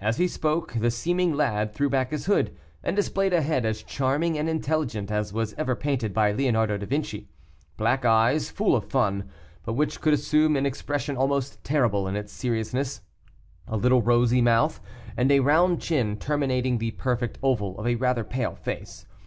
As 0.00 0.16
he 0.16 0.28
spoke, 0.28 0.72
the 0.72 0.90
seeming 0.90 1.34
lad 1.34 1.74
threw 1.74 1.90
back 1.90 2.10
his 2.10 2.24
hood, 2.24 2.56
and 2.82 2.96
displayed 2.96 3.34
a 3.34 3.42
head 3.42 3.66
as 3.66 3.82
charming 3.82 4.38
and 4.38 4.48
intelligent 4.48 5.10
as 5.10 5.30
was 5.34 5.52
ever 5.58 5.76
painted 5.76 6.14
by 6.14 6.32
Leonardo 6.32 6.78
da 6.78 6.86
Vinci. 6.86 7.28
Black 7.76 8.06
eyes, 8.06 8.48
full 8.48 8.74
of 8.74 8.88
fun, 8.90 9.28
but 9.66 9.74
which 9.74 10.00
could 10.00 10.14
assume 10.14 10.56
an 10.56 10.64
expression 10.64 11.18
almost 11.18 11.62
terrible 11.64 12.08
in 12.08 12.16
its 12.16 12.32
seriousness, 12.32 13.02
a 13.68 13.76
little 13.76 14.00
rosy 14.00 14.40
month, 14.40 14.80
and 15.18 15.30
a 15.30 15.40
round 15.40 15.82
chin 15.82 16.16
terminating 16.16 16.78
the 16.78 16.92
perfect 16.92 17.36
oval 17.42 17.78
of 17.78 17.86
a 17.86 17.96
rather 17.96 18.24
pale 18.24 18.54
face. 18.54 19.04